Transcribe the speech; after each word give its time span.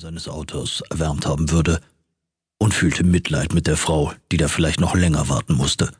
seines 0.00 0.28
Autos 0.28 0.82
erwärmt 0.88 1.26
haben 1.26 1.50
würde, 1.50 1.80
und 2.58 2.74
fühlte 2.74 3.04
Mitleid 3.04 3.52
mit 3.52 3.66
der 3.66 3.76
Frau, 3.76 4.12
die 4.32 4.36
da 4.36 4.48
vielleicht 4.48 4.80
noch 4.80 4.94
länger 4.94 5.28
warten 5.28 5.54
musste. 5.54 5.92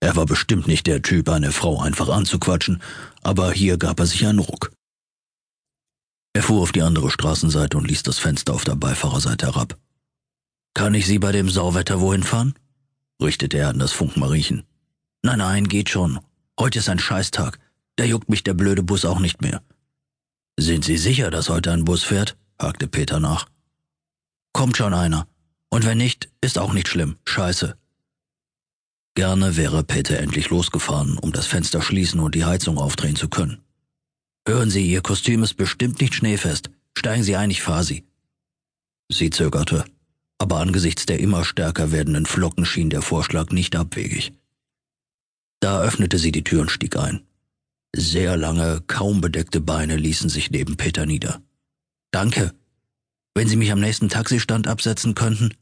Er 0.00 0.16
war 0.16 0.26
bestimmt 0.26 0.66
nicht 0.66 0.86
der 0.86 1.02
Typ, 1.02 1.28
eine 1.28 1.52
Frau 1.52 1.80
einfach 1.80 2.08
anzuquatschen, 2.08 2.82
aber 3.22 3.52
hier 3.52 3.78
gab 3.78 3.98
er 4.00 4.06
sich 4.06 4.26
einen 4.26 4.38
Ruck. 4.38 4.72
Er 6.34 6.42
fuhr 6.42 6.62
auf 6.62 6.72
die 6.72 6.82
andere 6.82 7.10
Straßenseite 7.10 7.76
und 7.78 7.88
ließ 7.88 8.02
das 8.02 8.18
Fenster 8.18 8.54
auf 8.54 8.64
der 8.64 8.76
Beifahrerseite 8.76 9.46
herab. 9.46 9.78
Kann 10.74 10.94
ich 10.94 11.06
Sie 11.06 11.18
bei 11.18 11.32
dem 11.32 11.48
Sauwetter 11.48 12.00
wohin 12.00 12.22
fahren? 12.22 12.54
richtete 13.22 13.58
er 13.58 13.68
an 13.68 13.78
das 13.78 13.92
Funkmariechen. 13.92 14.64
Nein, 15.22 15.38
nein, 15.38 15.68
geht 15.68 15.88
schon. 15.88 16.18
Heute 16.58 16.80
ist 16.80 16.88
ein 16.88 16.98
Scheißtag. 16.98 17.58
Da 17.96 18.04
juckt 18.04 18.28
mich 18.28 18.42
der 18.42 18.54
blöde 18.54 18.82
Bus 18.82 19.04
auch 19.04 19.20
nicht 19.20 19.40
mehr. 19.40 19.62
Sind 20.58 20.84
Sie 20.84 20.98
sicher, 20.98 21.30
dass 21.30 21.48
heute 21.48 21.72
ein 21.72 21.84
Bus 21.84 22.02
fährt? 22.02 22.36
Hakte 22.60 22.88
Peter 22.88 23.20
nach. 23.20 23.46
Kommt 24.52 24.76
schon 24.76 24.94
einer. 24.94 25.26
Und 25.70 25.84
wenn 25.84 25.98
nicht, 25.98 26.28
ist 26.40 26.58
auch 26.58 26.72
nicht 26.72 26.88
schlimm. 26.88 27.16
Scheiße. 27.26 27.76
Gerne 29.16 29.56
wäre 29.56 29.84
Peter 29.84 30.18
endlich 30.18 30.50
losgefahren, 30.50 31.18
um 31.18 31.32
das 31.32 31.46
Fenster 31.46 31.82
schließen 31.82 32.20
und 32.20 32.34
die 32.34 32.44
Heizung 32.44 32.78
aufdrehen 32.78 33.16
zu 33.16 33.28
können. 33.28 33.62
Hören 34.46 34.70
Sie, 34.70 34.88
Ihr 34.90 35.02
Kostüm 35.02 35.42
ist 35.42 35.54
bestimmt 35.54 36.00
nicht 36.00 36.14
schneefest. 36.14 36.70
Steigen 36.96 37.22
Sie 37.22 37.36
ein, 37.36 37.50
ich 37.50 37.62
fahr 37.62 37.82
Sie. 37.82 38.04
Sie 39.10 39.30
zögerte, 39.30 39.84
aber 40.38 40.58
angesichts 40.58 41.06
der 41.06 41.20
immer 41.20 41.44
stärker 41.44 41.92
werdenden 41.92 42.26
Flocken 42.26 42.64
schien 42.64 42.90
der 42.90 43.02
Vorschlag 43.02 43.50
nicht 43.50 43.76
abwegig. 43.76 44.32
Da 45.60 45.80
öffnete 45.80 46.18
sie 46.18 46.32
die 46.32 46.44
Tür 46.44 46.62
und 46.62 46.70
stieg 46.70 46.96
ein. 46.96 47.26
Sehr 47.96 48.36
lange, 48.36 48.82
kaum 48.86 49.20
bedeckte 49.20 49.60
Beine 49.60 49.96
ließen 49.96 50.28
sich 50.28 50.50
neben 50.50 50.76
Peter 50.76 51.06
nieder. 51.06 51.40
Danke. 52.14 52.54
Wenn 53.34 53.48
Sie 53.48 53.56
mich 53.56 53.72
am 53.72 53.80
nächsten 53.80 54.08
Taxistand 54.08 54.68
absetzen 54.68 55.16
könnten, 55.16 55.52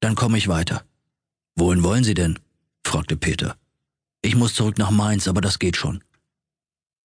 dann 0.00 0.16
komme 0.16 0.36
ich 0.36 0.46
weiter. 0.46 0.84
Wohin 1.56 1.82
wollen 1.82 2.04
Sie 2.04 2.12
denn? 2.12 2.38
fragte 2.84 3.16
Peter. 3.16 3.56
Ich 4.20 4.36
muss 4.36 4.52
zurück 4.52 4.76
nach 4.76 4.90
Mainz, 4.90 5.28
aber 5.28 5.40
das 5.40 5.58
geht 5.58 5.78
schon. 5.78 6.04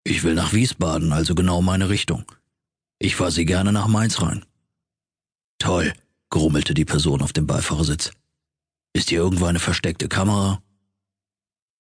Ich 0.04 0.24
will 0.24 0.34
nach 0.34 0.52
Wiesbaden, 0.52 1.14
also 1.14 1.34
genau 1.34 1.62
meine 1.62 1.88
Richtung. 1.88 2.30
Ich 3.00 3.16
fahre 3.16 3.32
Sie 3.32 3.46
gerne 3.46 3.72
nach 3.72 3.88
Mainz 3.88 4.22
rein. 4.22 4.44
Toll, 5.60 5.94
grummelte 6.30 6.74
die 6.74 6.84
Person 6.84 7.22
auf 7.22 7.32
dem 7.32 7.48
Beifahrersitz. 7.48 8.12
Ist 8.92 9.08
hier 9.08 9.20
irgendwo 9.20 9.46
eine 9.46 9.60
versteckte 9.60 10.10
Kamera? 10.10 10.62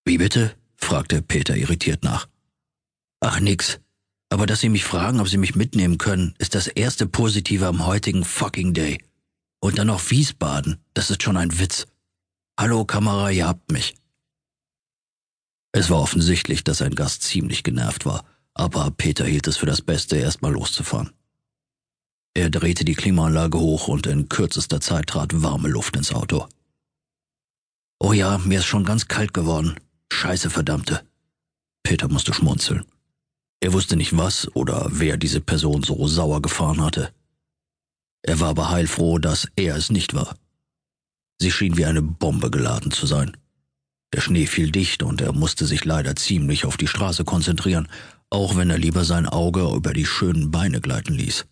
Wie 0.05 0.19
bitte? 0.19 0.55
fragte 0.77 1.21
Peter 1.21 1.57
irritiert 1.57 2.01
nach. 2.05 2.29
Ach 3.19 3.41
nix. 3.41 3.81
Aber 4.33 4.47
dass 4.47 4.61
Sie 4.61 4.69
mich 4.69 4.83
fragen, 4.83 5.19
ob 5.19 5.29
Sie 5.29 5.37
mich 5.37 5.53
mitnehmen 5.53 5.99
können, 5.99 6.33
ist 6.39 6.55
das 6.55 6.65
erste 6.65 7.05
Positive 7.05 7.67
am 7.67 7.85
heutigen 7.85 8.23
fucking 8.23 8.73
Day. 8.73 8.99
Und 9.59 9.77
dann 9.77 9.85
noch 9.85 10.09
Wiesbaden, 10.09 10.79
das 10.95 11.11
ist 11.11 11.21
schon 11.21 11.37
ein 11.37 11.59
Witz. 11.59 11.85
Hallo 12.59 12.83
Kamera, 12.83 13.29
ihr 13.29 13.47
habt 13.47 13.71
mich. 13.71 13.93
Es 15.71 15.91
war 15.91 16.01
offensichtlich, 16.01 16.63
dass 16.63 16.79
sein 16.79 16.95
Gast 16.95 17.21
ziemlich 17.21 17.61
genervt 17.61 18.07
war, 18.07 18.25
aber 18.55 18.89
Peter 18.89 19.23
hielt 19.23 19.45
es 19.45 19.57
für 19.57 19.67
das 19.67 19.83
Beste, 19.83 20.17
erstmal 20.17 20.53
loszufahren. 20.53 21.11
Er 22.33 22.49
drehte 22.49 22.85
die 22.85 22.95
Klimaanlage 22.95 23.59
hoch 23.59 23.87
und 23.87 24.07
in 24.07 24.29
kürzester 24.29 24.81
Zeit 24.81 25.05
trat 25.05 25.43
warme 25.43 25.69
Luft 25.69 25.95
ins 25.95 26.11
Auto. 26.11 26.47
Oh 27.99 28.13
ja, 28.13 28.39
mir 28.39 28.57
ist 28.57 28.65
schon 28.65 28.83
ganz 28.83 29.07
kalt 29.07 29.35
geworden. 29.35 29.75
Scheiße, 30.11 30.49
verdammte. 30.49 31.05
Peter 31.83 32.07
musste 32.07 32.33
schmunzeln. 32.33 32.83
Er 33.63 33.71
wusste 33.71 33.95
nicht 33.95 34.17
was 34.17 34.53
oder 34.57 34.87
wer 34.89 35.15
diese 35.15 35.39
Person 35.39 35.83
so 35.83 36.05
sauer 36.05 36.41
gefahren 36.41 36.81
hatte. 36.81 37.13
Er 38.21 38.41
war 38.41 38.49
aber 38.49 38.71
heilfroh, 38.71 39.19
dass 39.19 39.47
er 39.55 39.77
es 39.77 39.89
nicht 39.89 40.13
war. 40.13 40.35
Sie 41.39 41.49
schien 41.49 41.77
wie 41.77 41.85
eine 41.85 42.01
Bombe 42.01 42.51
geladen 42.51 42.91
zu 42.91 43.05
sein. 43.05 43.37
Der 44.13 44.19
Schnee 44.19 44.47
fiel 44.47 44.69
dicht 44.69 45.01
und 45.01 45.21
er 45.21 45.31
musste 45.31 45.65
sich 45.65 45.85
leider 45.85 46.17
ziemlich 46.17 46.65
auf 46.65 46.75
die 46.75 46.89
Straße 46.89 47.23
konzentrieren, 47.23 47.87
auch 48.29 48.57
wenn 48.57 48.69
er 48.69 48.77
lieber 48.77 49.05
sein 49.05 49.27
Auge 49.27 49.61
über 49.73 49.93
die 49.93 50.05
schönen 50.05 50.51
Beine 50.51 50.81
gleiten 50.81 51.13
ließ. 51.13 51.45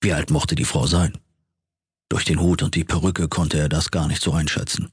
Wie 0.00 0.14
alt 0.14 0.30
mochte 0.30 0.54
die 0.54 0.64
Frau 0.64 0.86
sein? 0.86 1.12
Durch 2.08 2.24
den 2.24 2.40
Hut 2.40 2.62
und 2.62 2.74
die 2.74 2.84
Perücke 2.84 3.28
konnte 3.28 3.58
er 3.58 3.68
das 3.68 3.90
gar 3.90 4.08
nicht 4.08 4.22
so 4.22 4.32
einschätzen. 4.32 4.88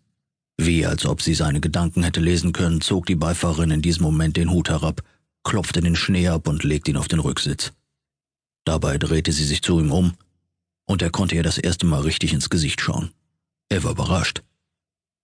Wie 0.57 0.85
als 0.85 1.05
ob 1.05 1.21
sie 1.21 1.33
seine 1.33 1.61
Gedanken 1.61 2.03
hätte 2.03 2.19
lesen 2.19 2.51
können, 2.51 2.81
zog 2.81 3.05
die 3.05 3.15
Beifahrerin 3.15 3.71
in 3.71 3.81
diesem 3.81 4.03
Moment 4.03 4.35
den 4.35 4.51
Hut 4.51 4.69
herab 4.69 5.01
klopfte 5.43 5.81
den 5.81 5.95
Schnee 5.95 6.27
ab 6.27 6.47
und 6.47 6.63
legte 6.63 6.91
ihn 6.91 6.97
auf 6.97 7.07
den 7.07 7.19
Rücksitz. 7.19 7.73
Dabei 8.65 8.97
drehte 8.97 9.31
sie 9.31 9.45
sich 9.45 9.61
zu 9.61 9.79
ihm 9.79 9.91
um, 9.91 10.15
und 10.85 11.01
er 11.01 11.09
konnte 11.09 11.35
ihr 11.35 11.43
das 11.43 11.57
erste 11.57 11.85
Mal 11.85 12.01
richtig 12.01 12.33
ins 12.33 12.49
Gesicht 12.49 12.81
schauen. 12.81 13.11
Er 13.69 13.83
war 13.83 13.91
überrascht. 13.91 14.43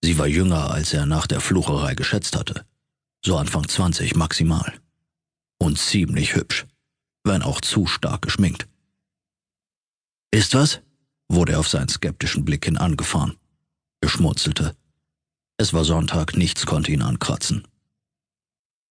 Sie 0.02 0.18
war 0.18 0.28
jünger, 0.28 0.72
als 0.72 0.94
er 0.94 1.06
nach 1.06 1.28
der 1.28 1.42
Flucherei 1.42 1.96
geschätzt 1.96 2.36
hatte. 2.36 2.66
So 3.26 3.38
Anfang 3.38 3.68
20 3.68 4.16
maximal. 4.16 4.80
Und 5.60 5.78
ziemlich 5.78 6.36
hübsch, 6.36 6.66
wenn 7.24 7.42
auch 7.42 7.62
zu 7.62 7.88
stark 7.88 8.22
geschminkt. 8.22 8.68
Ist 10.32 10.54
was? 10.54 10.82
wurde 11.30 11.54
er 11.54 11.60
auf 11.60 11.68
seinen 11.68 11.90
skeptischen 11.90 12.46
Blick 12.46 12.66
hin 12.66 12.78
angefahren. 12.78 13.36
Er 14.02 14.10
schmunzelte. 14.10 14.76
Es 15.58 15.74
war 15.74 15.84
Sonntag, 15.84 16.38
nichts 16.38 16.66
konnte 16.66 16.92
ihn 16.92 17.02
ankratzen. 17.02 17.68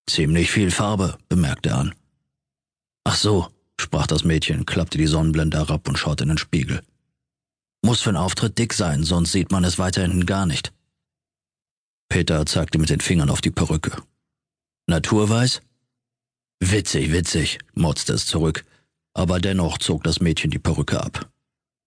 Ziemlich 0.09 0.50
viel 0.50 0.71
Farbe, 0.71 1.19
bemerkte 1.28 1.71
er 1.71 1.78
an. 1.78 1.94
Ach 3.05 3.17
so, 3.17 3.49
sprach 3.81 4.06
das 4.06 4.25
Mädchen, 4.25 4.67
klappte 4.67 4.99
die 4.99 5.06
Sonnenblende 5.06 5.59
herab 5.59 5.89
und 5.89 5.99
schaute 5.99 6.25
in 6.25 6.28
den 6.28 6.39
Spiegel. 6.39 6.83
Muss 7.83 8.00
für 8.00 8.11
einen 8.11 8.16
Auftritt 8.16 8.59
dick 8.59 8.72
sein, 8.72 9.05
sonst 9.05 9.33
sieht 9.33 9.53
man 9.53 9.65
es 9.65 9.78
weiter 9.78 10.03
hinten 10.03 10.27
gar 10.27 10.47
nicht. 10.47 10.72
Peter 12.09 12.47
zeigte 12.47 12.78
mit 12.78 12.91
den 12.91 13.00
Fingern 13.00 13.31
auf 13.31 13.41
die 13.41 13.50
Perücke. 13.50 13.97
Naturweiß? 14.87 15.61
Witzig, 16.61 17.12
witzig, 17.12 17.59
motzte 17.75 18.15
es 18.15 18.27
zurück, 18.27 18.65
aber 19.12 19.41
dennoch 19.41 19.78
zog 19.78 20.05
das 20.05 20.21
Mädchen 20.21 20.50
die 20.50 20.59
Perücke 20.59 21.03
ab. 21.03 21.31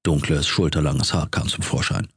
Dunkles, 0.04 0.48
schulterlanges 0.48 1.14
Haar 1.14 1.30
kam 1.30 1.48
zum 1.48 1.64
Vorschein. 1.64 2.08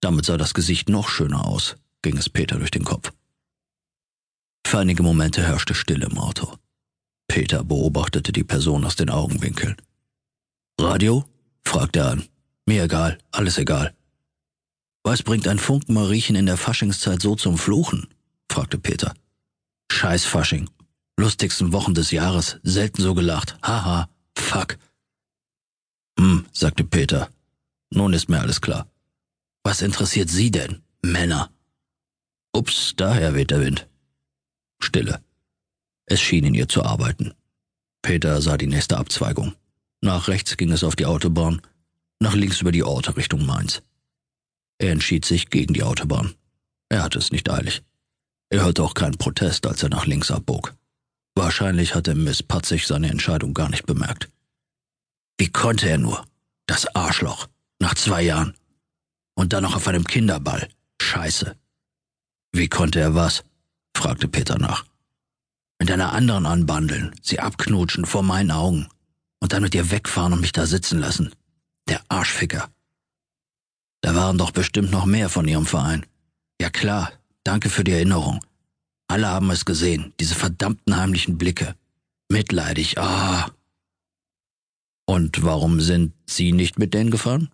Damit 0.00 0.26
sah 0.26 0.36
das 0.36 0.54
Gesicht 0.54 0.88
noch 0.88 1.08
schöner 1.08 1.46
aus, 1.46 1.76
ging 2.02 2.16
es 2.16 2.28
Peter 2.28 2.58
durch 2.58 2.70
den 2.70 2.84
Kopf. 2.84 3.12
Für 4.68 4.80
einige 4.80 5.02
Momente 5.02 5.42
herrschte 5.42 5.74
Stille 5.74 6.04
im 6.04 6.18
Auto. 6.18 6.58
Peter 7.26 7.64
beobachtete 7.64 8.32
die 8.32 8.44
Person 8.44 8.84
aus 8.84 8.96
den 8.96 9.08
Augenwinkeln. 9.08 9.76
Radio? 10.78 11.24
fragte 11.64 12.00
er 12.00 12.10
an. 12.10 12.28
Mir 12.66 12.82
egal, 12.82 13.16
alles 13.30 13.56
egal. 13.56 13.96
Was 15.04 15.22
bringt 15.22 15.48
ein 15.48 15.58
Funkenmariechen 15.58 16.36
in 16.36 16.44
der 16.44 16.58
Faschingszeit 16.58 17.22
so 17.22 17.34
zum 17.34 17.56
Fluchen? 17.56 18.08
fragte 18.52 18.76
Peter. 18.76 19.14
Scheiß 19.90 20.26
Fasching. 20.26 20.68
Lustigsten 21.18 21.72
Wochen 21.72 21.94
des 21.94 22.10
Jahres, 22.10 22.58
selten 22.62 23.00
so 23.00 23.14
gelacht. 23.14 23.56
Haha, 23.62 24.10
fuck. 24.36 24.76
Hm, 26.20 26.44
sagte 26.52 26.84
Peter. 26.84 27.30
Nun 27.88 28.12
ist 28.12 28.28
mir 28.28 28.40
alles 28.40 28.60
klar. 28.60 28.86
Was 29.64 29.80
interessiert 29.80 30.28
Sie 30.28 30.50
denn, 30.50 30.82
Männer? 31.00 31.50
Ups, 32.52 32.92
daher 32.96 33.34
weht 33.34 33.50
der 33.50 33.62
Wind. 33.62 33.88
Stille. 34.80 35.22
Es 36.06 36.20
schien 36.20 36.44
in 36.44 36.54
ihr 36.54 36.68
zu 36.68 36.84
arbeiten. 36.84 37.34
Peter 38.02 38.40
sah 38.40 38.56
die 38.56 38.66
nächste 38.66 38.96
Abzweigung. 38.96 39.54
Nach 40.00 40.28
rechts 40.28 40.56
ging 40.56 40.70
es 40.72 40.84
auf 40.84 40.96
die 40.96 41.06
Autobahn, 41.06 41.60
nach 42.20 42.34
links 42.34 42.60
über 42.60 42.72
die 42.72 42.84
Orte 42.84 43.16
Richtung 43.16 43.44
Mainz. 43.44 43.82
Er 44.78 44.92
entschied 44.92 45.24
sich 45.24 45.50
gegen 45.50 45.74
die 45.74 45.82
Autobahn. 45.82 46.34
Er 46.88 47.02
hatte 47.02 47.18
es 47.18 47.32
nicht 47.32 47.50
eilig. 47.50 47.82
Er 48.50 48.62
hörte 48.62 48.82
auch 48.82 48.94
keinen 48.94 49.18
Protest, 49.18 49.66
als 49.66 49.82
er 49.82 49.88
nach 49.88 50.06
links 50.06 50.30
abbog. 50.30 50.74
Wahrscheinlich 51.34 51.94
hatte 51.94 52.14
Miss 52.14 52.42
Patzig 52.42 52.86
seine 52.86 53.10
Entscheidung 53.10 53.54
gar 53.54 53.68
nicht 53.68 53.86
bemerkt. 53.86 54.30
Wie 55.38 55.50
konnte 55.50 55.88
er 55.88 55.98
nur? 55.98 56.24
Das 56.66 56.86
Arschloch. 56.94 57.48
Nach 57.78 57.94
zwei 57.94 58.22
Jahren. 58.22 58.54
Und 59.34 59.52
dann 59.52 59.62
noch 59.62 59.76
auf 59.76 59.86
einem 59.86 60.04
Kinderball. 60.04 60.68
Scheiße. 61.00 61.56
Wie 62.52 62.68
konnte 62.68 62.98
er 63.00 63.14
was? 63.14 63.44
Fragte 63.98 64.28
Peter 64.28 64.58
nach. 64.58 64.84
Mit 65.80 65.90
einer 65.90 66.12
anderen 66.12 66.46
anbandeln, 66.46 67.14
sie 67.20 67.40
abknutschen 67.40 68.06
vor 68.06 68.22
meinen 68.22 68.52
Augen 68.52 68.88
und 69.40 69.52
dann 69.52 69.62
mit 69.62 69.74
ihr 69.74 69.90
wegfahren 69.90 70.32
und 70.32 70.40
mich 70.40 70.52
da 70.52 70.66
sitzen 70.66 71.00
lassen. 71.00 71.34
Der 71.88 72.00
Arschficker. 72.08 72.70
Da 74.00 74.14
waren 74.14 74.38
doch 74.38 74.52
bestimmt 74.52 74.90
noch 74.90 75.04
mehr 75.04 75.28
von 75.28 75.48
ihrem 75.48 75.66
Verein. 75.66 76.06
Ja 76.60 76.70
klar, 76.70 77.12
danke 77.44 77.70
für 77.70 77.84
die 77.84 77.92
Erinnerung. 77.92 78.44
Alle 79.08 79.26
haben 79.26 79.50
es 79.50 79.64
gesehen, 79.64 80.12
diese 80.20 80.34
verdammten 80.34 80.96
heimlichen 80.96 81.36
Blicke. 81.36 81.74
Mitleidig, 82.28 82.98
ah. 82.98 83.50
Und 85.06 85.42
warum 85.42 85.80
sind 85.80 86.12
Sie 86.26 86.52
nicht 86.52 86.78
mit 86.78 86.94
denen 86.94 87.10
gefahren? 87.10 87.50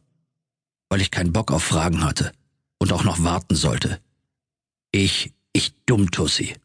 Weil 0.90 1.00
ich 1.00 1.10
keinen 1.10 1.32
Bock 1.32 1.52
auf 1.52 1.62
Fragen 1.62 2.04
hatte 2.04 2.32
und 2.78 2.92
auch 2.92 3.04
noch 3.04 3.22
warten 3.22 3.54
sollte. 3.54 4.00
Ich 4.90 5.26
ich 5.26 5.32
Dummtussi. 5.86 6.56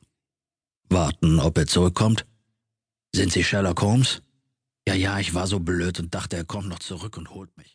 Warten, 0.90 1.40
ob 1.40 1.58
er 1.58 1.68
zurückkommt? 1.68 2.26
Sind 3.14 3.32
Sie 3.34 3.44
Sherlock 3.44 3.82
Holmes? 3.82 4.22
Ja, 4.88 4.94
ja, 4.94 5.20
ich 5.20 5.34
war 5.34 5.46
so 5.46 5.60
blöd 5.60 6.00
und 6.00 6.16
dachte, 6.16 6.38
er 6.38 6.46
kommt 6.46 6.70
noch 6.70 6.80
zurück 6.80 7.18
und 7.18 7.30
holt 7.32 7.56
mich. 7.58 7.68